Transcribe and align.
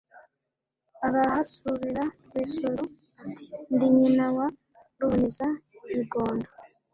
Arahasubira 1.05 2.03
RweseroAti: 2.25 3.49
ndi 3.73 3.87
nyina 3.97 4.25
wa 4.37 4.47
Ruboneza-bigondo 4.99 6.49